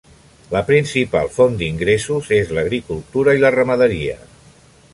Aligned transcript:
La 0.53 0.61
principal 0.69 1.29
font 1.35 1.59
d'ingressos 1.59 2.29
és 2.39 2.53
l'agricultura 2.59 3.37
i 3.37 3.43
la 3.45 3.55
ramaderia. 3.57 4.17